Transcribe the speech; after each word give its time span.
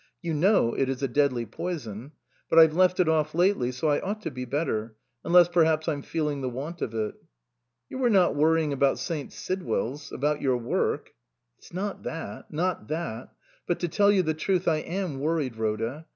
You 0.23 0.33
know 0.33 0.73
it 0.73 0.89
is 0.89 1.03
a 1.03 1.07
deadly 1.07 1.45
poison. 1.45 2.13
But 2.49 2.57
I've 2.57 2.73
left 2.73 2.99
it 2.99 3.07
off 3.07 3.35
lately, 3.35 3.71
so 3.71 3.87
I 3.89 3.99
ought 3.99 4.19
to 4.23 4.31
be 4.31 4.45
better 4.45 4.95
unless 5.23 5.47
perhaps 5.47 5.87
I'm 5.87 6.01
feeling 6.01 6.41
the 6.41 6.49
want 6.49 6.81
of 6.81 6.95
it."" 6.95 7.13
You 7.87 8.03
are 8.03 8.09
not 8.09 8.35
worrying 8.35 8.73
about 8.73 8.97
St. 8.97 9.31
Sidwell's 9.31 10.11
about 10.11 10.41
your 10.41 10.57
work?"" 10.57 11.13
It's 11.59 11.71
not 11.71 12.01
that 12.01 12.51
not 12.51 12.87
that. 12.87 13.31
But 13.67 13.79
to 13.81 13.87
tell 13.87 14.11
you 14.11 14.23
the 14.23 14.33
truth, 14.33 14.67
I 14.67 14.77
am 14.77 15.19
worried, 15.19 15.55
Rhoda. 15.55 16.07